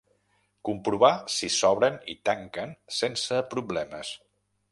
Comprovar 0.69 1.09
si 1.33 1.49
s'obren 1.57 1.99
i 2.15 2.17
tanquen 2.29 2.73
sense 3.01 3.43
problemes. 3.55 4.15